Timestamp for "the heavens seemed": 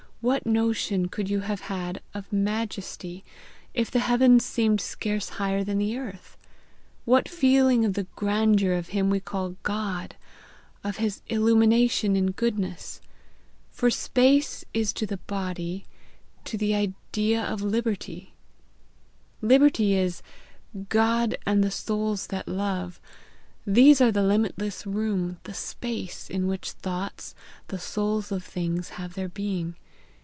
3.89-4.79